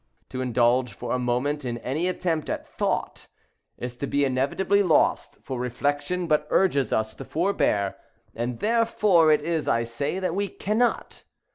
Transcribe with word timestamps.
To 0.29 0.41
indulge, 0.41 0.93
for 0.93 1.11
a 1.11 1.19
moment, 1.19 1.63
in 1.63 1.77
any 1.77 2.07
attempt 2.07 2.49
at 2.49 2.65
thought, 2.65 3.27
is 3.77 3.95
to 3.97 4.07
be 4.07 4.25
inevitably 4.25 4.81
lost; 4.81 5.37
for 5.43 5.59
reflection 5.59 6.25
but 6.25 6.47
urges 6.49 6.91
us 6.91 7.13
to 7.13 7.23
forbear, 7.23 7.97
and 8.35 8.61
therefore 8.61 9.31
it 9.31 9.43
is, 9.43 9.67
I 9.67 9.83
say, 9.83 10.17
that 10.17 10.33
we 10.33 10.47
cannot. 10.47 11.23